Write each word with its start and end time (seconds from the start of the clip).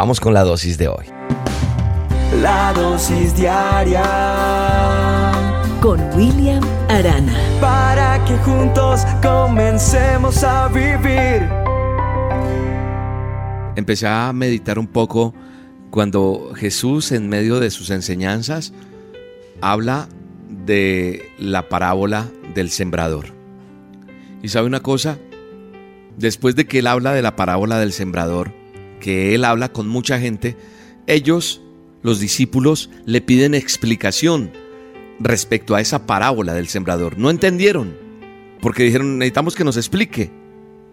Vamos 0.00 0.18
con 0.18 0.32
la 0.32 0.44
dosis 0.44 0.78
de 0.78 0.88
hoy. 0.88 1.04
La 2.40 2.72
dosis 2.72 3.36
diaria 3.36 4.02
con 5.82 6.00
William 6.16 6.64
Arana. 6.88 7.34
Para 7.60 8.24
que 8.24 8.34
juntos 8.38 9.02
comencemos 9.22 10.42
a 10.42 10.68
vivir. 10.68 11.46
Empecé 13.76 14.06
a 14.06 14.32
meditar 14.32 14.78
un 14.78 14.86
poco 14.86 15.34
cuando 15.90 16.52
Jesús 16.56 17.12
en 17.12 17.28
medio 17.28 17.60
de 17.60 17.70
sus 17.70 17.90
enseñanzas 17.90 18.72
habla 19.60 20.08
de 20.48 21.30
la 21.38 21.68
parábola 21.68 22.26
del 22.54 22.70
sembrador. 22.70 23.34
¿Y 24.42 24.48
sabe 24.48 24.66
una 24.66 24.80
cosa? 24.80 25.18
Después 26.16 26.56
de 26.56 26.66
que 26.66 26.78
él 26.78 26.86
habla 26.86 27.12
de 27.12 27.20
la 27.20 27.36
parábola 27.36 27.78
del 27.78 27.92
sembrador, 27.92 28.59
que 29.00 29.34
él 29.34 29.44
habla 29.44 29.72
con 29.72 29.88
mucha 29.88 30.20
gente, 30.20 30.56
ellos, 31.06 31.60
los 32.02 32.20
discípulos, 32.20 32.90
le 33.04 33.20
piden 33.20 33.54
explicación 33.54 34.52
respecto 35.18 35.74
a 35.74 35.80
esa 35.80 36.06
parábola 36.06 36.54
del 36.54 36.68
sembrador. 36.68 37.18
No 37.18 37.30
entendieron, 37.30 37.96
porque 38.60 38.84
dijeron, 38.84 39.18
necesitamos 39.18 39.54
que 39.56 39.64
nos 39.64 39.76
explique. 39.76 40.30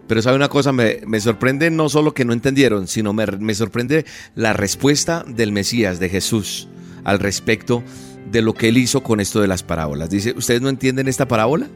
Pero 0.08 0.22
sabe 0.22 0.36
una 0.36 0.48
cosa, 0.48 0.72
me, 0.72 1.20
sorprende 1.20 1.70
no 1.70 1.88
solo 1.88 2.14
que 2.14 2.24
no 2.24 2.32
entendieron, 2.32 2.88
sino 2.88 3.12
me, 3.12 3.26
me 3.26 3.54
sorprende 3.54 4.06
la 4.34 4.54
respuesta 4.54 5.22
del 5.28 5.52
Mesías, 5.52 6.00
de 6.00 6.08
Jesús, 6.08 6.68
al 7.04 7.18
respecto 7.18 7.84
de 8.30 8.42
lo 8.42 8.54
que 8.54 8.68
él 8.68 8.78
hizo 8.78 9.02
con 9.02 9.20
esto 9.20 9.40
de 9.40 9.48
las 9.48 9.62
parábolas. 9.62 10.10
Dice, 10.10 10.34
¿ustedes 10.36 10.62
no 10.62 10.70
entienden 10.70 11.08
esta 11.08 11.28
parábola? 11.28 11.68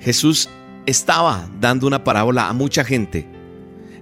Jesús 0.00 0.48
estaba 0.86 1.50
dando 1.60 1.86
una 1.86 2.04
parábola 2.04 2.48
a 2.48 2.52
mucha 2.52 2.84
gente. 2.84 3.35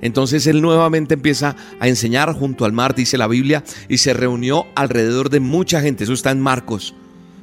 Entonces 0.04 0.46
él 0.46 0.60
nuevamente 0.60 1.14
empieza 1.14 1.56
a 1.80 1.88
enseñar 1.88 2.30
junto 2.34 2.66
al 2.66 2.72
mar, 2.72 2.94
dice 2.94 3.16
la 3.16 3.26
Biblia, 3.26 3.64
y 3.88 3.98
se 3.98 4.12
reunió 4.12 4.66
alrededor 4.76 5.30
de 5.30 5.40
mucha 5.40 5.80
gente. 5.80 6.04
Eso 6.04 6.12
está 6.12 6.30
en 6.30 6.42
Marcos, 6.42 6.94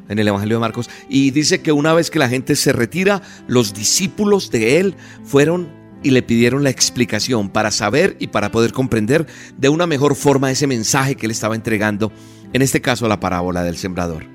en 0.08 0.20
el 0.20 0.28
Evangelio 0.28 0.58
de 0.58 0.62
Marcos. 0.62 0.88
Y 1.10 1.32
dice 1.32 1.62
que 1.64 1.72
una 1.72 1.94
vez 1.96 2.12
que 2.12 2.20
la 2.20 2.30
gente 2.30 2.56
se 2.56 2.72
retira, 2.72 3.24
los 3.48 3.74
discípulos 3.74 4.52
de 4.52 4.80
él 4.80 4.96
fueron 5.24 5.70
y 6.04 6.12
le 6.12 6.22
pidieron 6.22 6.64
la 6.64 6.70
explicación 6.70 7.50
para 7.50 7.72
saber 7.72 8.16
y 8.20 8.28
para 8.28 8.52
poder 8.52 8.74
comprender 8.74 9.26
de 9.58 9.70
una 9.70 9.88
mejor 9.88 10.16
forma 10.16 10.52
ese 10.52 10.68
mensaje 10.68 11.16
que 11.16 11.26
él 11.26 11.32
estaba 11.32 11.56
entregando, 11.56 12.12
en 12.54 12.62
este 12.62 12.80
caso 12.80 13.08
la 13.08 13.20
parábola 13.20 13.64
del 13.64 13.78
sembrador. 13.78 14.26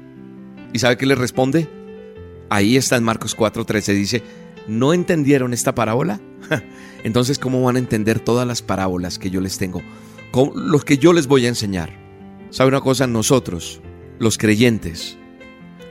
¿Y 0.73 0.81
sabe 0.81 0.97
qué 0.97 1.07
le 1.07 1.15
responde? 1.15 1.69
Ahí 2.51 2.77
está 2.77 2.97
en 2.97 3.05
Marcos 3.05 3.37
4:13, 3.37 3.95
dice, 3.95 4.23
¿no 4.67 4.93
entendieron 4.93 5.55
esta 5.55 5.77
parábola? 5.77 6.21
Entonces, 7.05 7.39
¿cómo 7.39 7.63
van 7.63 7.77
a 7.77 7.81
entender 7.81 8.21
todas 8.21 8.47
las 8.47 8.63
parábolas 8.63 9.19
que 9.19 9.31
yo 9.31 9.41
les 9.41 9.59
tengo? 9.59 9.83
Los 10.55 10.85
que 10.85 10.99
yo 10.99 11.13
les 11.13 11.27
voy 11.27 11.47
a 11.47 11.49
enseñar. 11.49 11.91
¿Sabe 12.51 12.69
una 12.69 12.81
cosa? 12.81 13.07
Nosotros, 13.07 13.81
los 14.19 14.39
creyentes, 14.39 15.17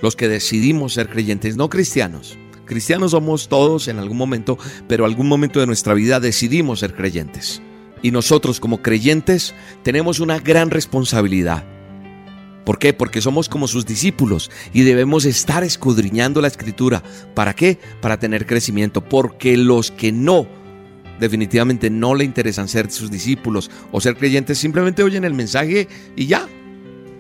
los 0.02 0.16
que 0.16 0.28
decidimos 0.28 0.94
ser 0.94 1.10
creyentes, 1.10 1.58
no 1.58 1.70
cristianos. 1.70 2.38
Cristianos 2.66 3.12
somos 3.12 3.48
todos 3.48 3.88
en 3.88 4.00
algún 4.00 4.18
momento, 4.18 4.58
pero 4.88 5.06
algún 5.06 5.28
momento 5.28 5.60
de 5.60 5.68
nuestra 5.68 5.94
vida 5.94 6.20
decidimos 6.20 6.80
ser 6.80 6.96
creyentes. 6.96 7.62
Y 8.02 8.12
nosotros 8.12 8.60
como 8.60 8.82
creyentes 8.82 9.54
tenemos 9.84 10.20
una 10.20 10.40
gran 10.40 10.70
responsabilidad 10.70 11.64
¿Por 12.66 12.80
qué? 12.80 12.94
Porque 12.94 13.22
somos 13.22 13.48
como 13.48 13.68
sus 13.68 13.86
discípulos 13.86 14.50
y 14.74 14.82
debemos 14.82 15.26
estar 15.26 15.64
escudriñando 15.64 16.42
la 16.42 16.48
escritura. 16.48 17.04
¿Para 17.36 17.54
qué? 17.54 17.78
Para 18.02 18.18
tener 18.18 18.46
crecimiento. 18.46 19.02
Porque 19.02 19.56
los 19.56 19.92
que 19.92 20.12
no, 20.12 20.48
definitivamente 21.20 21.90
no 21.90 22.16
le 22.16 22.26
interesan 22.26 22.68
ser 22.68 22.92
sus 22.92 23.12
discípulos 23.12 23.70
o 23.92 24.02
ser 24.02 24.18
creyentes, 24.18 24.58
simplemente 24.58 25.04
oyen 25.04 25.24
el 25.24 25.36
mensaje 25.36 25.88
y 26.16 26.26
ya. 26.26 26.48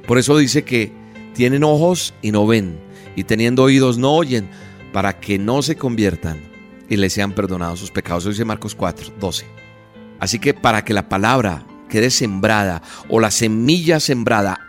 Por 0.07 0.17
eso 0.17 0.35
dice 0.37 0.63
que 0.63 0.91
tienen 1.33 1.63
ojos 1.63 2.13
y 2.21 2.31
no 2.31 2.47
ven, 2.47 2.79
y 3.15 3.23
teniendo 3.23 3.63
oídos 3.63 3.97
no 3.97 4.13
oyen, 4.13 4.49
para 4.93 5.19
que 5.19 5.37
no 5.37 5.61
se 5.61 5.75
conviertan 5.75 6.39
y 6.89 6.95
les 6.97 7.13
sean 7.13 7.33
perdonados 7.33 7.79
sus 7.79 7.91
pecados. 7.91 8.23
Eso 8.23 8.29
dice 8.29 8.45
Marcos 8.45 8.73
4, 8.75 9.13
12. 9.19 9.45
Así 10.19 10.39
que 10.39 10.53
para 10.53 10.83
que 10.85 10.93
la 10.93 11.09
palabra 11.09 11.65
quede 11.89 12.09
sembrada 12.09 12.81
o 13.09 13.19
la 13.19 13.31
semilla 13.31 13.99
sembrada 13.99 14.59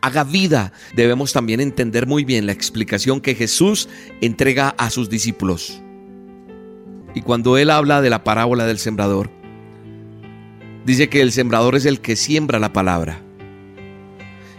haga 0.00 0.24
vida, 0.24 0.72
debemos 0.94 1.32
también 1.32 1.60
entender 1.60 2.06
muy 2.06 2.24
bien 2.24 2.46
la 2.46 2.52
explicación 2.52 3.20
que 3.20 3.34
Jesús 3.34 3.88
entrega 4.20 4.74
a 4.78 4.90
sus 4.90 5.10
discípulos. 5.10 5.80
Y 7.14 7.22
cuando 7.22 7.58
Él 7.58 7.70
habla 7.70 8.00
de 8.00 8.10
la 8.10 8.24
parábola 8.24 8.66
del 8.66 8.78
sembrador, 8.78 9.30
dice 10.84 11.08
que 11.08 11.20
el 11.20 11.32
sembrador 11.32 11.74
es 11.76 11.86
el 11.86 12.00
que 12.00 12.16
siembra 12.16 12.58
la 12.58 12.72
palabra. 12.72 13.20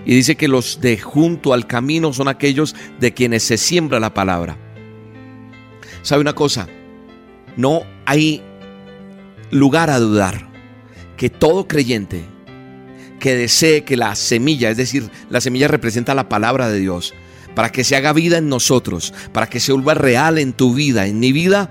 Y 0.05 0.15
dice 0.15 0.35
que 0.35 0.47
los 0.47 0.81
de 0.81 0.97
junto 0.97 1.53
al 1.53 1.67
camino 1.67 2.11
son 2.11 2.27
aquellos 2.27 2.75
de 2.99 3.13
quienes 3.13 3.43
se 3.43 3.57
siembra 3.57 3.99
la 3.99 4.13
palabra. 4.13 4.57
¿Sabe 6.01 6.21
una 6.21 6.33
cosa? 6.33 6.67
No 7.55 7.83
hay 8.05 8.41
lugar 9.51 9.89
a 9.89 9.99
dudar 9.99 10.49
que 11.17 11.29
todo 11.29 11.67
creyente 11.67 12.25
que 13.21 13.35
desee 13.35 13.85
que 13.85 13.95
la 13.95 14.15
semilla, 14.15 14.71
es 14.71 14.77
decir, 14.77 15.09
la 15.29 15.39
semilla 15.39 15.69
representa 15.69 16.15
la 16.15 16.27
palabra 16.27 16.67
de 16.69 16.79
Dios, 16.79 17.13
para 17.55 17.71
que 17.71 17.83
se 17.83 17.95
haga 17.95 18.11
vida 18.13 18.39
en 18.39 18.49
nosotros, 18.49 19.13
para 19.31 19.47
que 19.47 19.59
se 19.59 19.71
vuelva 19.71 19.93
real 19.93 20.39
en 20.39 20.53
tu 20.53 20.73
vida, 20.73 21.05
en 21.05 21.19
mi 21.19 21.31
vida, 21.31 21.69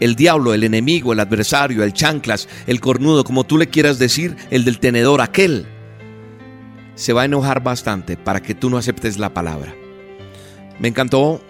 el 0.00 0.16
diablo, 0.16 0.52
el 0.52 0.64
enemigo, 0.64 1.12
el 1.12 1.20
adversario, 1.20 1.84
el 1.84 1.92
chanclas, 1.92 2.48
el 2.66 2.80
cornudo, 2.80 3.22
como 3.22 3.44
tú 3.44 3.56
le 3.56 3.68
quieras 3.68 4.00
decir, 4.00 4.36
el 4.50 4.64
del 4.64 4.80
tenedor, 4.80 5.20
aquel, 5.20 5.66
se 6.96 7.12
va 7.12 7.22
a 7.22 7.26
enojar 7.26 7.62
bastante 7.62 8.16
para 8.16 8.42
que 8.42 8.56
tú 8.56 8.68
no 8.68 8.76
aceptes 8.76 9.18
la 9.18 9.32
palabra. 9.32 9.74
Me 10.80 10.88
encantó 10.88 11.40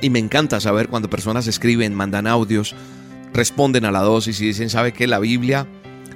y 0.00 0.10
me 0.10 0.20
encanta 0.20 0.60
saber 0.60 0.88
cuando 0.88 1.10
personas 1.10 1.48
escriben, 1.48 1.92
mandan 1.92 2.28
audios, 2.28 2.76
responden 3.34 3.84
a 3.84 3.90
la 3.90 4.00
dosis 4.00 4.40
y 4.40 4.46
dicen, 4.46 4.70
¿sabe 4.70 4.92
qué? 4.92 5.08
La 5.08 5.18
Biblia 5.18 5.66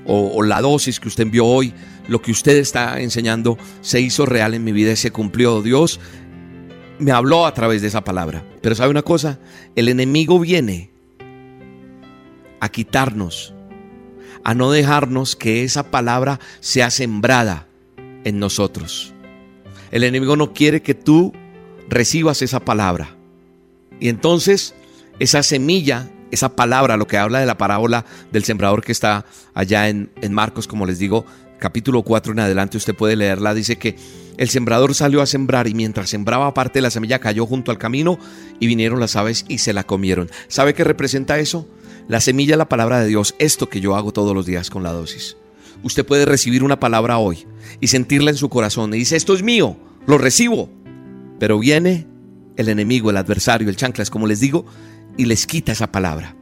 o, 0.06 0.42
la 0.42 0.60
dosis 0.60 1.00
que 1.00 1.09
usted 1.09 1.25
envió 1.25 1.47
hoy, 1.47 1.72
lo 2.09 2.20
que 2.20 2.31
usted 2.31 2.56
está 2.56 3.00
enseñando, 3.00 3.59
se 3.81 4.00
hizo 4.00 4.26
real 4.26 4.54
en 4.54 4.65
mi 4.65 4.72
vida 4.72 4.92
y 4.92 4.97
se 4.97 5.10
cumplió. 5.10 5.62
Dios 5.62 6.00
me 6.98 7.12
habló 7.12 7.47
a 7.47 7.54
través 7.54 7.82
de 7.82 7.88
esa 7.88 8.04
palabra. 8.04 8.44
Pero 8.60 8.75
sabe 8.75 8.91
una 8.91 9.03
cosa, 9.03 9.38
el 9.76 9.88
enemigo 9.88 10.38
viene 10.38 10.91
a 12.60 12.69
quitarnos, 12.69 13.54
a 14.42 14.54
no 14.54 14.70
dejarnos 14.70 15.37
que 15.37 15.65
esa 15.65 15.91
palabra 15.91 16.41
sea 16.60 16.91
sembrada 16.91 17.66
en 18.25 18.38
nosotros. 18.38 19.12
El 19.91 20.04
enemigo 20.04 20.36
no 20.36 20.53
quiere 20.53 20.82
que 20.82 20.94
tú 20.94 21.32
recibas 21.88 22.42
esa 22.42 22.60
palabra. 22.60 23.16
Y 24.00 24.09
entonces 24.09 24.75
esa 25.19 25.42
semilla 25.42 26.10
esa 26.34 26.55
palabra, 26.55 26.97
lo 26.97 27.06
que 27.06 27.19
habla 27.19 27.41
de 27.41 27.47
la 27.47 27.59
parábola 27.59 28.05
del 28.31 28.45
sembrador 28.45 28.83
que 28.83 28.93
está 28.93 29.25
allá 29.55 29.89
en, 29.89 30.11
en 30.21 30.33
Marcos, 30.34 30.67
como 30.69 30.87
les 30.87 30.99
digo, 30.99 31.25
capítulo 31.59 32.03
4 32.03 32.33
en 32.33 32.41
adelante, 32.41 32.77
usted 32.77 32.95
puede 32.95 33.17
leerla, 33.17 33.55
dice 33.55 33.77
que 33.77 33.97
el 34.37 34.49
sembrador 34.49 34.95
salió 34.95 35.22
a 35.22 35.27
sembrar 35.27 35.69
y 35.69 35.75
mientras 35.75 36.11
sembraba 36.11 36.53
parte 36.55 36.78
de 36.78 36.83
la 36.83 36.91
semilla 36.91 37.21
cayó 37.21 37.47
junto 37.47 37.71
al 37.71 37.78
camino 37.78 38.19
y 38.59 38.67
vinieron 38.67 39.00
las 39.00 39.17
aves 39.17 39.45
y 39.49 39.59
se 39.59 39.72
la 39.72 39.84
comieron. 39.84 40.31
¿Sabe 40.49 40.75
qué 40.75 40.84
representa 40.84 41.39
eso? 41.39 41.69
La 42.09 42.21
semilla 42.21 42.56
la 42.56 42.69
palabra 42.69 43.01
de 43.01 43.06
Dios, 43.06 43.34
esto 43.39 43.69
que 43.69 43.81
yo 43.81 43.97
hago 43.97 44.12
todos 44.12 44.34
los 44.34 44.45
días 44.45 44.71
con 44.71 44.83
la 44.83 44.93
dosis. 44.93 45.37
Usted 45.83 46.05
puede 46.05 46.25
recibir 46.25 46.65
una 46.65 46.81
palabra 46.81 47.19
hoy 47.19 47.47
y 47.81 47.87
sentirla 47.87 48.31
en 48.31 48.37
su 48.37 48.49
corazón 48.49 48.93
y 48.93 48.99
dice, 48.99 49.16
esto 49.16 49.34
es 49.34 49.43
mío, 49.43 49.77
lo 50.06 50.19
recibo. 50.19 50.69
Pero 51.39 51.59
viene 51.59 52.06
el 52.56 52.69
enemigo, 52.69 53.11
el 53.11 53.16
adversario, 53.16 53.69
el 53.69 53.77
chanclas, 53.77 54.11
como 54.11 54.27
les 54.27 54.41
digo, 54.41 54.66
y 55.16 55.26
les 55.26 55.47
quita 55.47 55.72
esa 55.72 55.91
palabra. 55.92 56.34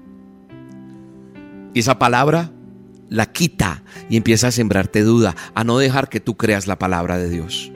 Y 1.74 1.80
esa 1.80 1.98
palabra 1.98 2.50
la 3.08 3.26
quita 3.26 3.82
y 4.08 4.16
empieza 4.16 4.48
a 4.48 4.52
sembrarte 4.52 5.02
duda, 5.02 5.36
a 5.54 5.64
no 5.64 5.78
dejar 5.78 6.08
que 6.08 6.20
tú 6.20 6.36
creas 6.36 6.66
la 6.66 6.78
palabra 6.78 7.18
de 7.18 7.28
Dios. 7.28 7.70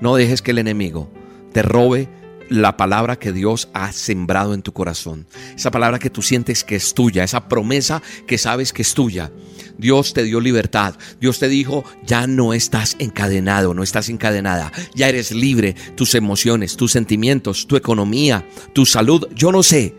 No 0.00 0.16
dejes 0.16 0.42
que 0.42 0.52
el 0.52 0.58
enemigo 0.58 1.10
te 1.52 1.62
robe 1.62 2.08
la 2.48 2.76
palabra 2.76 3.18
que 3.18 3.32
Dios 3.32 3.68
ha 3.72 3.92
sembrado 3.92 4.54
en 4.54 4.62
tu 4.62 4.72
corazón. 4.72 5.26
Esa 5.54 5.70
palabra 5.70 5.98
que 5.98 6.10
tú 6.10 6.22
sientes 6.22 6.64
que 6.64 6.76
es 6.76 6.94
tuya, 6.94 7.24
esa 7.24 7.48
promesa 7.48 8.02
que 8.26 8.38
sabes 8.38 8.72
que 8.72 8.82
es 8.82 8.94
tuya. 8.94 9.30
Dios 9.78 10.14
te 10.14 10.22
dio 10.22 10.40
libertad. 10.40 10.94
Dios 11.20 11.38
te 11.38 11.48
dijo, 11.48 11.84
ya 12.04 12.26
no 12.26 12.52
estás 12.52 12.96
encadenado, 12.98 13.74
no 13.74 13.82
estás 13.82 14.08
encadenada. 14.08 14.72
Ya 14.94 15.08
eres 15.08 15.32
libre. 15.32 15.74
Tus 15.96 16.14
emociones, 16.14 16.76
tus 16.76 16.92
sentimientos, 16.92 17.66
tu 17.66 17.76
economía, 17.76 18.46
tu 18.72 18.86
salud, 18.86 19.26
yo 19.34 19.52
no 19.52 19.62
sé. 19.62 19.94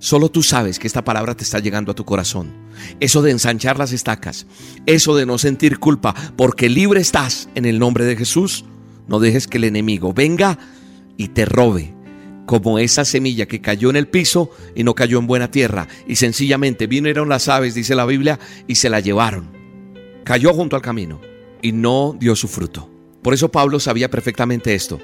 Solo 0.00 0.30
tú 0.30 0.44
sabes 0.44 0.78
que 0.78 0.86
esta 0.86 1.04
palabra 1.04 1.34
te 1.34 1.42
está 1.42 1.58
llegando 1.58 1.90
a 1.90 1.94
tu 1.94 2.04
corazón. 2.04 2.52
Eso 3.00 3.20
de 3.20 3.32
ensanchar 3.32 3.78
las 3.78 3.92
estacas, 3.92 4.46
eso 4.86 5.16
de 5.16 5.26
no 5.26 5.38
sentir 5.38 5.80
culpa, 5.80 6.14
porque 6.36 6.68
libre 6.68 7.00
estás 7.00 7.48
en 7.56 7.64
el 7.64 7.80
nombre 7.80 8.04
de 8.04 8.16
Jesús. 8.16 8.64
No 9.08 9.18
dejes 9.18 9.48
que 9.48 9.56
el 9.56 9.64
enemigo 9.64 10.12
venga 10.12 10.58
y 11.18 11.28
te 11.28 11.44
robe, 11.44 11.94
como 12.46 12.78
esa 12.78 13.04
semilla 13.04 13.44
que 13.44 13.60
cayó 13.60 13.90
en 13.90 13.96
el 13.96 14.08
piso 14.08 14.50
y 14.74 14.84
no 14.84 14.94
cayó 14.94 15.18
en 15.18 15.26
buena 15.26 15.50
tierra, 15.50 15.86
y 16.06 16.16
sencillamente 16.16 16.86
vinieron 16.86 17.28
las 17.28 17.48
aves, 17.48 17.74
dice 17.74 17.94
la 17.94 18.06
Biblia, 18.06 18.38
y 18.66 18.76
se 18.76 18.88
la 18.88 19.00
llevaron. 19.00 19.50
cayó 20.24 20.54
junto 20.54 20.76
al 20.76 20.82
camino 20.82 21.20
y 21.60 21.72
no 21.72 22.16
dio 22.18 22.34
su 22.36 22.48
fruto. 22.48 22.90
Por 23.22 23.34
eso 23.34 23.50
Pablo 23.50 23.80
sabía 23.80 24.10
perfectamente 24.10 24.74
esto 24.74 24.98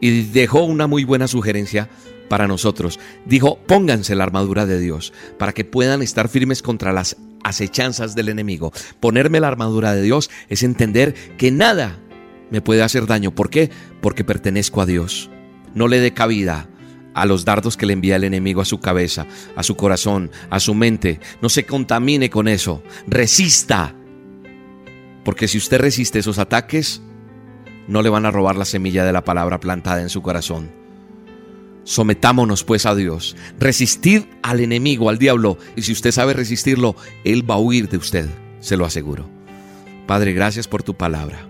y 0.00 0.22
dejó 0.22 0.62
una 0.62 0.86
muy 0.86 1.04
buena 1.04 1.28
sugerencia 1.28 1.88
para 2.28 2.46
nosotros. 2.46 2.98
Dijo, 3.26 3.58
pónganse 3.66 4.14
la 4.14 4.24
armadura 4.24 4.66
de 4.66 4.78
Dios 4.78 5.12
para 5.38 5.52
que 5.52 5.64
puedan 5.64 6.02
estar 6.02 6.28
firmes 6.28 6.62
contra 6.62 6.92
las 6.92 7.16
acechanzas 7.42 8.14
del 8.14 8.28
enemigo. 8.28 8.72
Ponerme 9.00 9.40
la 9.40 9.48
armadura 9.48 9.94
de 9.94 10.02
Dios 10.02 10.30
es 10.48 10.62
entender 10.62 11.14
que 11.38 11.50
nada 11.50 11.98
me 12.50 12.60
puede 12.60 12.82
hacer 12.82 13.06
daño. 13.06 13.34
¿Por 13.34 13.50
qué? 13.50 13.70
Porque 14.00 14.24
pertenezco 14.24 14.80
a 14.80 14.86
Dios. 14.86 15.30
No 15.74 15.88
le 15.88 16.00
dé 16.00 16.12
cabida 16.12 16.68
a 17.14 17.26
los 17.26 17.44
dardos 17.44 17.76
que 17.76 17.86
le 17.86 17.92
envía 17.92 18.16
el 18.16 18.24
enemigo 18.24 18.60
a 18.60 18.64
su 18.64 18.80
cabeza, 18.80 19.26
a 19.56 19.62
su 19.62 19.76
corazón, 19.76 20.30
a 20.48 20.60
su 20.60 20.74
mente. 20.74 21.20
No 21.42 21.48
se 21.48 21.64
contamine 21.64 22.30
con 22.30 22.48
eso. 22.48 22.82
Resista. 23.06 23.94
Porque 25.24 25.48
si 25.48 25.58
usted 25.58 25.80
resiste 25.80 26.18
esos 26.18 26.38
ataques, 26.38 27.02
no 27.88 28.02
le 28.02 28.08
van 28.08 28.26
a 28.26 28.30
robar 28.30 28.56
la 28.56 28.64
semilla 28.64 29.04
de 29.04 29.12
la 29.12 29.24
palabra 29.24 29.60
plantada 29.60 30.00
en 30.00 30.08
su 30.08 30.22
corazón. 30.22 30.70
Sometámonos 31.84 32.64
pues 32.64 32.86
a 32.86 32.94
Dios. 32.94 33.36
Resistid 33.58 34.22
al 34.42 34.60
enemigo, 34.60 35.08
al 35.08 35.18
diablo. 35.18 35.58
Y 35.76 35.82
si 35.82 35.92
usted 35.92 36.12
sabe 36.12 36.34
resistirlo, 36.34 36.94
Él 37.24 37.48
va 37.48 37.56
a 37.56 37.58
huir 37.58 37.88
de 37.88 37.96
usted, 37.96 38.28
se 38.60 38.76
lo 38.76 38.84
aseguro. 38.84 39.28
Padre, 40.06 40.32
gracias 40.32 40.68
por 40.68 40.82
tu 40.82 40.94
palabra. 40.94 41.49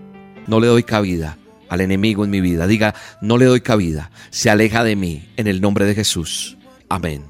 No 0.51 0.59
le 0.59 0.67
doy 0.67 0.83
cabida 0.83 1.37
al 1.69 1.79
enemigo 1.79 2.25
en 2.25 2.29
mi 2.29 2.41
vida. 2.41 2.67
Diga, 2.67 2.93
no 3.21 3.37
le 3.37 3.45
doy 3.45 3.61
cabida. 3.61 4.11
Se 4.31 4.49
aleja 4.49 4.83
de 4.83 4.97
mí 4.97 5.29
en 5.37 5.47
el 5.47 5.61
nombre 5.61 5.85
de 5.85 5.95
Jesús. 5.95 6.57
Amén. 6.89 7.23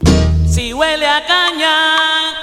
Si 0.47 0.73
huele 0.73 1.05
a 1.05 1.23
caña. 1.27 1.69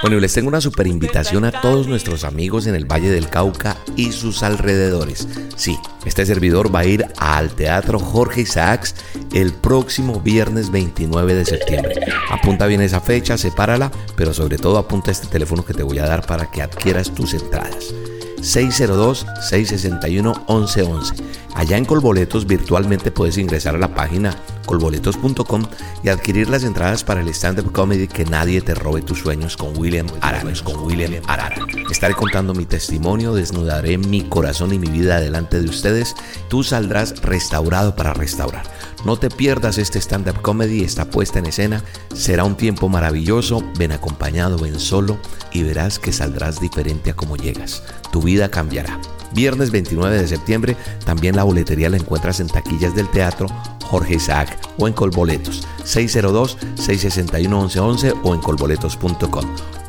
Bueno, 0.03 0.19
y 0.19 0.21
les 0.21 0.33
tengo 0.33 0.47
una 0.47 0.61
super 0.61 0.87
invitación 0.87 1.45
a 1.45 1.51
todos 1.51 1.89
nuestros 1.89 2.23
amigos 2.23 2.69
en 2.69 2.77
el 2.77 2.85
Valle 2.85 3.11
del 3.11 3.29
Cauca 3.29 3.77
y 3.97 4.13
sus 4.13 4.45
alrededores. 4.45 5.27
Sí, 5.57 5.77
este 6.07 6.25
servidor 6.25 6.73
va 6.73 6.79
a 6.79 6.87
ir 6.87 7.07
al 7.19 7.51
Teatro 7.51 7.99
Jorge 7.99 8.43
Isaacs 8.43 8.95
el 9.35 9.53
próximo 9.53 10.21
viernes 10.21 10.71
29 10.71 11.35
de 11.35 11.45
septiembre. 11.45 11.97
Apunta 12.31 12.69
bien 12.69 12.83
esa 12.83 13.01
fecha, 13.01 13.37
sepárala, 13.37 13.91
pero 14.15 14.33
sobre 14.33 14.59
todo 14.59 14.79
apunta 14.79 15.11
este 15.11 15.27
teléfono 15.27 15.65
que 15.65 15.75
te 15.75 15.83
voy 15.83 15.99
a 15.99 16.07
dar 16.07 16.25
para 16.25 16.49
que 16.53 16.63
adquieras 16.63 17.13
tus 17.13 17.35
entradas. 17.35 17.93
602-661-1111. 18.41 21.15
Allá 21.55 21.77
en 21.77 21.85
Colboletos 21.85 22.47
virtualmente 22.47 23.11
puedes 23.11 23.37
ingresar 23.37 23.75
a 23.75 23.79
la 23.79 23.93
página 23.95 24.37
colboletos.com 24.65 25.65
y 26.05 26.11
adquirir 26.11 26.49
las 26.51 26.63
entradas 26.63 27.03
para 27.03 27.23
el 27.23 27.29
stand-up 27.29 27.73
comedy 27.73 28.07
Que 28.07 28.25
nadie 28.25 28.61
te 28.61 28.75
robe 28.75 29.03
tus 29.03 29.19
sueños 29.21 29.57
con 29.57 29.77
William 29.77 30.07
Arana. 30.21 30.53
Con 30.63 30.85
William 30.85 31.15
Arana. 31.27 31.57
Estaré 31.91 32.15
contando 32.15 32.55
mi 32.55 32.67
testimonio, 32.67 33.35
desnudaré 33.35 33.99
mi 33.99 34.23
corazón 34.23 34.73
y 34.73 34.79
mi 34.79 34.87
vida 34.89 35.21
delante 35.21 35.61
de 35.61 35.69
ustedes. 35.69 36.15
Tú 36.49 36.63
saldrás 36.63 37.21
restaurado 37.23 37.97
para 37.97 38.15
restaurar. 38.15 38.63
No 39.05 39.17
te 39.17 39.31
pierdas 39.31 39.79
este 39.79 39.99
stand-up 39.99 40.43
comedy, 40.43 40.83
está 40.83 41.07
puesta 41.07 41.39
en 41.39 41.47
escena. 41.47 41.83
Será 42.15 42.45
un 42.45 42.57
tiempo 42.57 42.89
maravilloso. 42.89 43.63
Ven 43.79 43.93
acompañado, 43.93 44.59
ven 44.59 44.81
solo 44.81 45.19
y 45.53 45.63
verás 45.63 45.99
que 45.99 46.13
saldrás 46.13 46.61
diferente 46.61 47.11
a 47.11 47.17
como 47.17 47.37
llegas. 47.37 47.83
Tu 48.13 48.23
vida 48.23 48.51
cambiará. 48.51 49.01
Viernes 49.33 49.71
29 49.71 50.21
de 50.21 50.27
septiembre, 50.27 50.77
también 51.05 51.37
la 51.37 51.45
boletería 51.45 51.91
la 51.91 51.99
encuentras 51.99 52.41
en 52.41 52.49
taquillas 52.49 52.95
del 52.95 53.11
teatro 53.11 53.47
Jorge 53.89 54.15
Isaac 54.15 54.59
o 54.79 54.89
en 54.89 54.95
Colboletos 54.95 55.67
602-661-1111 55.85 58.21
o 58.23 58.35
en 58.35 58.41
colboletos.com. 58.41 59.45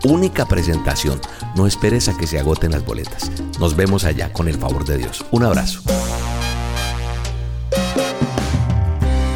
Única 0.06 0.46
presentación, 0.46 1.20
no 1.56 1.68
esperes 1.68 2.08
a 2.08 2.18
que 2.18 2.26
se 2.26 2.40
agoten 2.40 2.72
las 2.72 2.86
boletas. 2.86 3.30
Nos 3.60 3.76
vemos 3.76 4.06
allá 4.06 4.32
con 4.32 4.48
el 4.48 4.56
favor 4.56 4.86
de 4.86 4.98
Dios. 4.98 5.26
Un 5.32 5.44
abrazo. 5.44 5.82